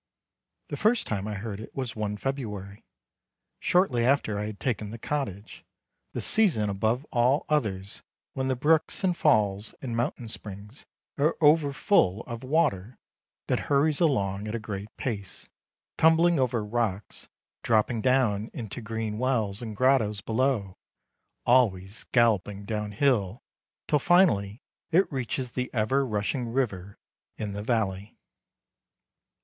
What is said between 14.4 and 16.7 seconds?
at a great pace, tumbling over